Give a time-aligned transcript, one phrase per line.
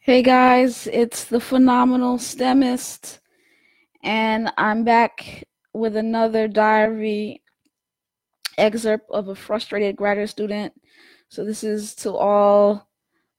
[0.00, 3.18] Hey guys, it's the phenomenal STEMist,
[4.02, 7.42] and I'm back with another diary
[8.56, 10.72] excerpt of a frustrated graduate student.
[11.28, 12.88] So, this is to all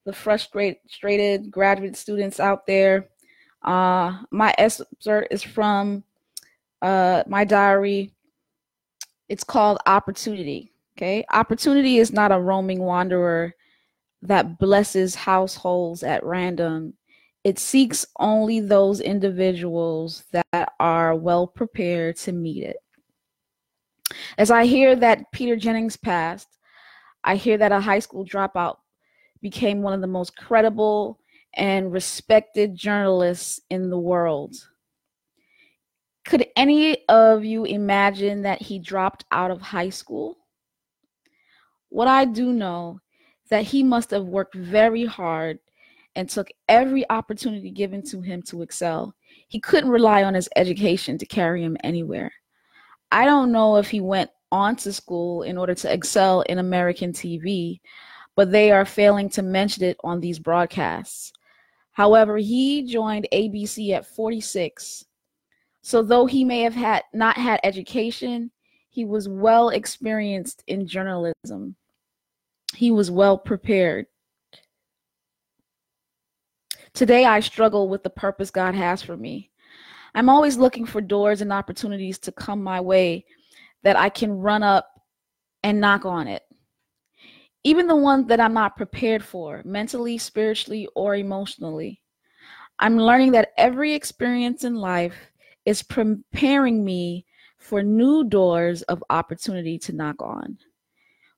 [0.05, 3.07] the frustrated graduate students out there.
[3.63, 6.03] Uh, my excerpt is from
[6.83, 8.11] uh, my diary.
[9.27, 10.71] It's called Opportunity.
[10.95, 13.55] Okay, opportunity is not a roaming wanderer
[14.21, 16.93] that blesses households at random.
[17.43, 22.77] It seeks only those individuals that are well prepared to meet it.
[24.37, 26.47] As I hear that Peter Jennings passed,
[27.23, 28.77] I hear that a high school dropout
[29.41, 31.19] became one of the most credible
[31.53, 34.55] and respected journalists in the world.
[36.25, 40.37] Could any of you imagine that he dropped out of high school?
[41.89, 42.99] What I do know
[43.49, 45.59] that he must have worked very hard
[46.15, 49.13] and took every opportunity given to him to excel.
[49.47, 52.31] He couldn't rely on his education to carry him anywhere.
[53.11, 57.11] I don't know if he went on to school in order to excel in American
[57.11, 57.79] TV,
[58.35, 61.31] but they are failing to mention it on these broadcasts.
[61.91, 65.05] However, he joined ABC at 46.
[65.81, 68.51] So though he may have had not had education,
[68.89, 71.75] he was well experienced in journalism
[72.79, 74.05] he was well prepared.
[76.93, 79.51] Today, I struggle with the purpose God has for me.
[80.15, 83.25] I'm always looking for doors and opportunities to come my way
[83.83, 84.87] that I can run up
[85.61, 86.43] and knock on it.
[87.65, 92.01] Even the ones that I'm not prepared for, mentally, spiritually, or emotionally.
[92.79, 95.17] I'm learning that every experience in life
[95.65, 97.25] is preparing me
[97.57, 100.57] for new doors of opportunity to knock on.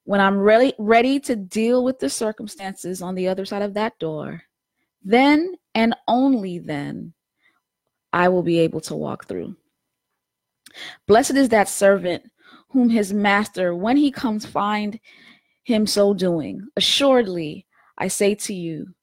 [0.03, 3.97] When I'm really ready to deal with the circumstances on the other side of that
[3.99, 4.43] door,
[5.03, 7.13] then and only then
[8.13, 9.55] I will be able to walk through.
[11.07, 12.23] Blessed is that servant
[12.69, 14.99] whom his master, when he comes, find
[15.63, 16.67] him so doing.
[16.75, 17.65] Assuredly,
[17.97, 18.93] I say to you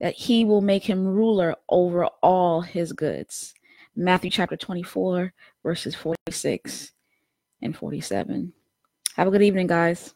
[0.00, 3.54] that he will make him ruler over all his goods.
[3.94, 5.32] Matthew chapter 24,
[5.62, 6.92] verses 46
[7.60, 8.52] and 47.
[9.16, 10.14] Have a good evening, guys.